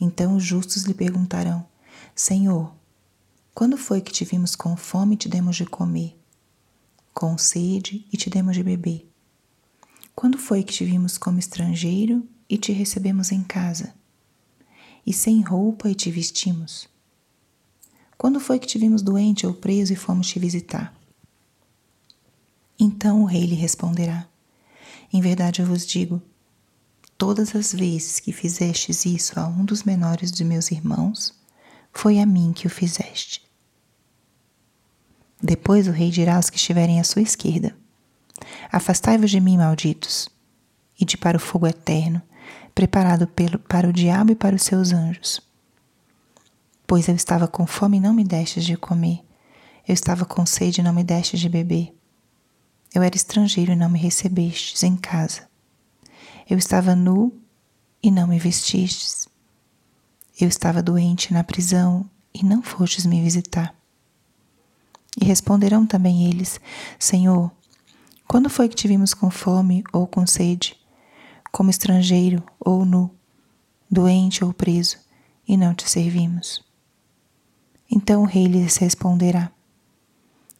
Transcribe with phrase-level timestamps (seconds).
[0.00, 1.66] Então os justos lhe perguntarão:
[2.14, 2.74] Senhor,
[3.54, 6.18] quando foi que te vimos com fome e te demos de comer,
[7.12, 9.06] com sede e te demos de beber?
[10.14, 13.94] Quando foi que te vimos como estrangeiro e te recebemos em casa?
[15.04, 16.88] E sem roupa e te vestimos?
[18.16, 20.94] Quando foi que te vimos doente ou preso e fomos te visitar?
[22.78, 24.28] Então o rei lhe responderá:
[25.12, 26.22] Em verdade eu vos digo,
[27.20, 31.34] todas as vezes que fizestes isso a um dos menores de meus irmãos,
[31.92, 33.42] foi a mim que o fizeste.
[35.42, 37.76] Depois o rei dirá aos que estiverem à sua esquerda:
[38.72, 40.30] Afastai-vos de mim, malditos,
[40.98, 42.22] e de para o fogo eterno,
[42.74, 45.42] preparado pelo, para o diabo e para os seus anjos.
[46.86, 49.22] Pois eu estava com fome e não me destes de comer,
[49.86, 51.94] eu estava com sede e não me destes de beber.
[52.94, 55.49] Eu era estrangeiro e não me recebestes em casa.
[56.50, 57.32] Eu estava nu
[58.02, 59.28] e não me vestistes.
[60.40, 63.72] Eu estava doente na prisão e não fostes me visitar.
[65.16, 66.60] E responderão também eles:
[66.98, 67.52] Senhor,
[68.26, 70.76] quando foi que te vimos com fome ou com sede,
[71.52, 73.14] como estrangeiro ou nu,
[73.88, 74.98] doente ou preso,
[75.46, 76.64] e não te servimos?
[77.88, 79.52] Então o rei lhes responderá: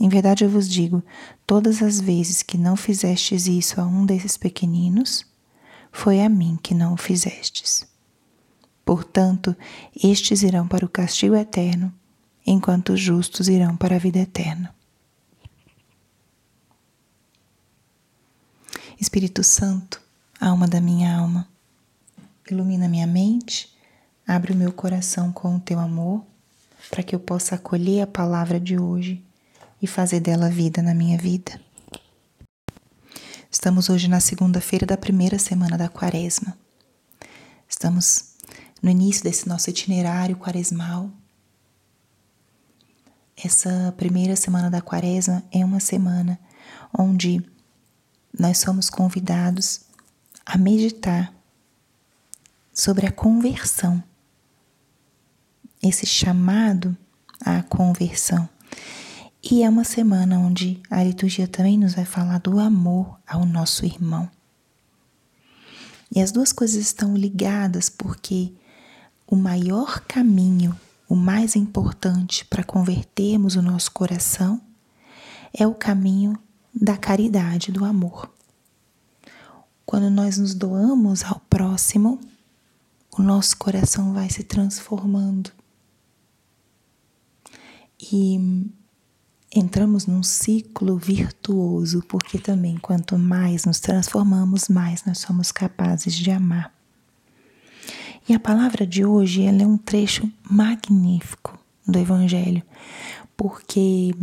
[0.00, 1.04] Em verdade eu vos digo,
[1.46, 5.26] todas as vezes que não fizestes isso a um desses pequeninos,
[5.94, 7.86] foi a mim que não o fizestes.
[8.84, 9.56] Portanto,
[9.96, 11.94] estes irão para o castigo eterno,
[12.44, 14.74] enquanto os justos irão para a vida eterna.
[19.00, 20.02] Espírito Santo,
[20.40, 21.48] alma da minha alma,
[22.50, 23.72] ilumina minha mente,
[24.26, 26.24] abre o meu coração com o teu amor,
[26.90, 29.24] para que eu possa acolher a palavra de hoje
[29.80, 31.63] e fazer dela vida na minha vida.
[33.54, 36.58] Estamos hoje na segunda-feira da primeira semana da quaresma.
[37.68, 38.34] Estamos
[38.82, 41.08] no início desse nosso itinerário quaresmal.
[43.36, 46.36] Essa primeira semana da quaresma é uma semana
[46.92, 47.48] onde
[48.36, 49.82] nós somos convidados
[50.44, 51.32] a meditar
[52.72, 54.02] sobre a conversão,
[55.80, 56.94] esse chamado
[57.40, 58.48] à conversão.
[59.46, 63.84] E é uma semana onde a liturgia também nos vai falar do amor ao nosso
[63.84, 64.26] irmão.
[66.10, 68.54] E as duas coisas estão ligadas porque
[69.26, 70.74] o maior caminho,
[71.06, 74.58] o mais importante para convertermos o nosso coração
[75.52, 76.38] é o caminho
[76.74, 78.32] da caridade, do amor.
[79.84, 82.18] Quando nós nos doamos ao próximo,
[83.12, 85.52] o nosso coração vai se transformando.
[88.00, 88.72] E
[89.54, 96.30] entramos num ciclo virtuoso, porque também quanto mais nos transformamos, mais nós somos capazes de
[96.30, 96.74] amar.
[98.28, 101.56] E a palavra de hoje ela é um trecho magnífico
[101.86, 102.62] do Evangelho,
[103.36, 104.14] porque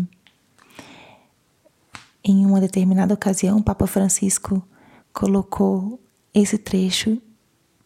[2.24, 4.62] em uma determinada ocasião o Papa Francisco
[5.14, 6.00] colocou
[6.34, 7.22] esse trecho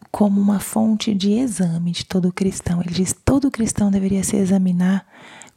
[0.10, 2.82] como uma fonte de exame de todo cristão.
[2.82, 5.06] Ele diz: todo cristão deveria se examinar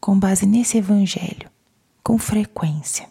[0.01, 1.49] com base nesse Evangelho
[2.09, 3.07] com frequência.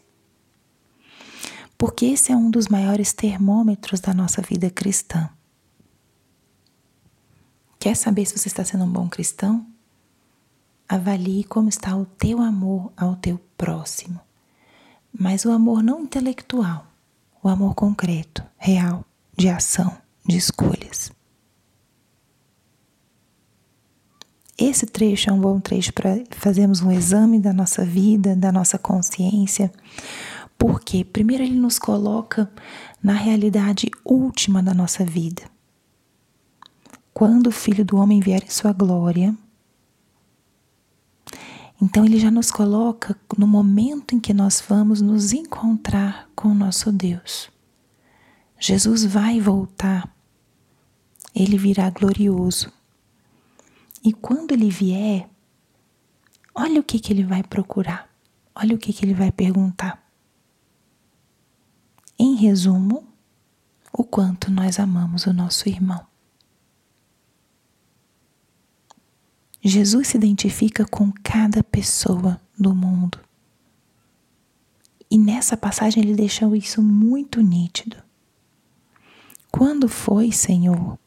[1.78, 5.30] Porque esse é um dos maiores termômetros da nossa vida cristã.
[7.78, 9.68] Quer saber se você está sendo um bom cristão?
[10.90, 14.20] Avalie como está o teu amor ao teu próximo.
[15.14, 16.88] Mas o amor não intelectual,
[17.44, 19.06] o amor concreto, real,
[19.38, 19.96] de ação,
[20.26, 21.12] de escolhas.
[24.58, 28.78] Esse trecho é um bom trecho para fazermos um exame da nossa vida, da nossa
[28.78, 29.72] consciência,
[30.58, 32.50] porque, primeiro, ele nos coloca
[33.04, 35.44] na realidade última da nossa vida.
[37.18, 39.36] quando o Filho do Homem vier em sua glória.
[41.82, 46.54] Então ele já nos coloca no momento em que nós vamos nos encontrar com o
[46.54, 47.50] nosso Deus.
[48.60, 50.16] Jesus vai voltar.
[51.34, 52.72] Ele virá glorioso.
[54.04, 55.30] E quando ele vier,
[56.54, 58.10] olha o que, que ele vai procurar.
[58.56, 60.04] Olha o que, que ele vai perguntar.
[62.18, 63.08] Em resumo,
[63.94, 66.06] o quanto nós amamos o nosso irmão.
[69.62, 73.20] Jesus se identifica com cada pessoa do mundo.
[75.10, 77.98] E nessa passagem ele deixou isso muito nítido.
[79.52, 80.98] Quando foi, Senhor,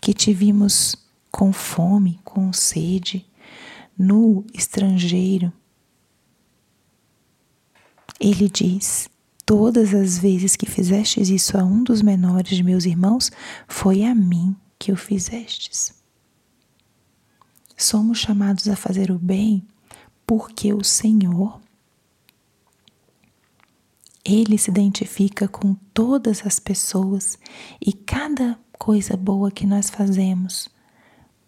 [0.00, 0.96] que te vimos
[1.40, 3.26] com fome, com sede,
[3.96, 5.50] no estrangeiro?
[8.20, 9.08] Ele diz:
[9.46, 13.32] Todas as vezes que fizestes isso a um dos menores de meus irmãos,
[13.66, 15.94] foi a mim que o fizestes.
[17.74, 19.66] Somos chamados a fazer o bem
[20.26, 21.58] porque o Senhor,
[24.22, 27.38] Ele se identifica com todas as pessoas
[27.80, 30.68] e cada coisa boa que nós fazemos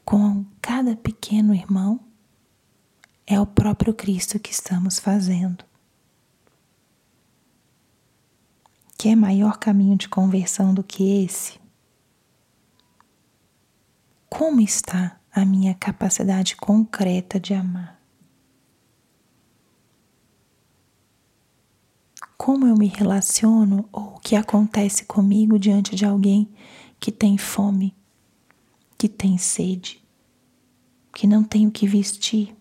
[0.05, 2.01] com cada pequeno irmão
[3.27, 5.65] é o próprio Cristo que estamos fazendo.
[8.99, 11.61] Que é maior caminho de conversão do que esse?
[14.29, 17.99] Como está a minha capacidade concreta de amar.
[22.37, 26.53] Como eu me relaciono ou o que acontece comigo diante de alguém
[27.01, 27.97] que tem fome,
[29.03, 30.01] que tem sede,
[31.13, 32.57] que não tem o que vestir,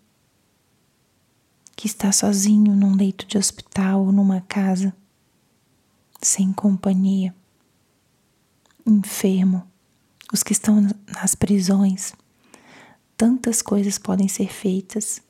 [1.75, 4.91] que está sozinho num leito de hospital ou numa casa,
[6.19, 7.35] sem companhia,
[8.83, 9.69] enfermo,
[10.33, 10.81] os que estão
[11.13, 12.11] nas prisões,
[13.15, 15.21] tantas coisas podem ser feitas,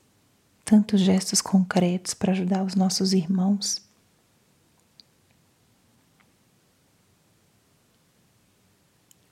[0.64, 3.82] tantos gestos concretos para ajudar os nossos irmãos.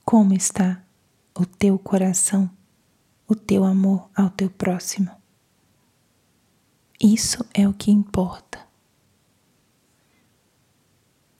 [0.04, 0.84] Como está
[1.40, 2.50] o teu coração,
[3.26, 5.10] o teu amor ao teu próximo?
[7.00, 8.60] Isso é o que importa.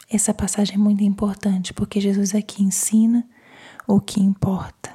[0.08, 3.28] Essa passagem é muito importante porque Jesus aqui ensina
[3.86, 4.90] o que importa.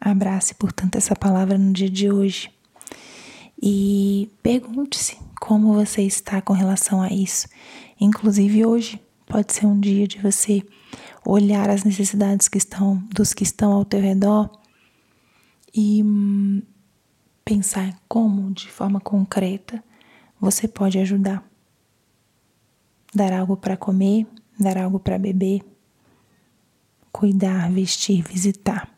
[0.00, 2.50] Abrace, portanto, essa palavra no dia de hoje
[3.62, 7.46] e pergunte-se como você está com relação a isso.
[8.00, 10.66] Inclusive hoje pode ser um dia de você
[11.24, 14.50] olhar as necessidades que estão dos que estão ao teu redor
[15.74, 16.62] e hum,
[17.44, 19.82] pensar como, de forma concreta,
[20.40, 21.44] você pode ajudar.
[23.14, 24.26] Dar algo para comer,
[24.58, 25.62] dar algo para beber,
[27.12, 28.88] cuidar, vestir, visitar.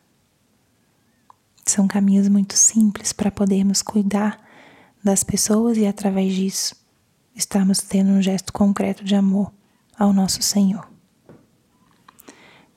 [1.65, 4.39] São caminhos muito simples para podermos cuidar
[5.03, 6.75] das pessoas e, através disso,
[7.35, 9.51] estarmos tendo um gesto concreto de amor
[9.97, 10.92] ao nosso Senhor.